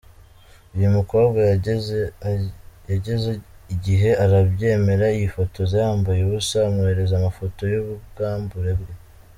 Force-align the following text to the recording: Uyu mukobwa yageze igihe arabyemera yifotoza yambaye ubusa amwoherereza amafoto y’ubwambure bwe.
Uyu 0.75 0.89
mukobwa 0.97 1.39
yageze 2.91 3.31
igihe 3.75 4.09
arabyemera 4.23 5.05
yifotoza 5.17 5.73
yambaye 5.83 6.19
ubusa 6.23 6.57
amwoherereza 6.67 7.13
amafoto 7.17 7.61
y’ubwambure 7.71 8.73
bwe. 8.79 8.93